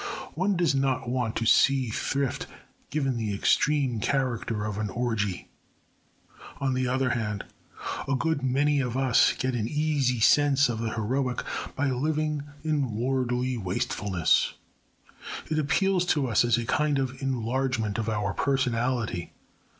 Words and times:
One 0.33 0.55
does 0.57 0.73
not 0.73 1.07
want 1.07 1.35
to 1.35 1.45
see 1.45 1.89
thrift 1.89 2.47
given 2.89 3.17
the 3.17 3.35
extreme 3.35 3.99
character 3.99 4.65
of 4.65 4.79
an 4.79 4.89
orgy. 4.89 5.49
On 6.59 6.73
the 6.73 6.87
other 6.87 7.11
hand, 7.11 7.45
a 8.07 8.15
good 8.15 8.41
many 8.41 8.79
of 8.79 8.97
us 8.97 9.33
get 9.33 9.53
an 9.53 9.67
easy 9.67 10.19
sense 10.19 10.69
of 10.69 10.79
the 10.79 10.93
heroic 10.95 11.43
by 11.75 11.91
living 11.91 12.41
in 12.63 12.95
lordly 12.99 13.57
wastefulness. 13.57 14.55
It 15.51 15.59
appeals 15.59 16.03
to 16.07 16.25
us 16.27 16.43
as 16.43 16.57
a 16.57 16.65
kind 16.65 16.97
of 16.97 17.21
enlargement 17.21 17.99
of 17.99 18.09
our 18.09 18.33
personality. 18.33 19.33